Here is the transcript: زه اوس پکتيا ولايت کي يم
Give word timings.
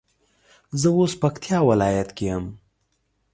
زه 0.79 0.87
اوس 0.97 1.13
پکتيا 1.21 1.59
ولايت 1.69 2.09
کي 2.17 2.25
يم 2.31 2.45